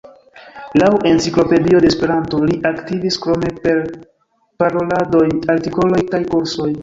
Laŭ 0.81 0.87
"Enciklopedio 1.09 1.81
de 1.83 1.91
Esperanto", 1.93 2.39
li 2.51 2.55
aktivis 2.69 3.19
krome 3.25 3.53
per 3.67 3.83
paroladoj, 4.63 5.25
artikoloj 5.57 6.01
kaj 6.15 6.23
kursoj. 6.35 6.71